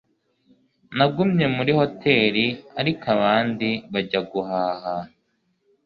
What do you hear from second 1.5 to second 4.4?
muri hoteri, ariko abandi bajya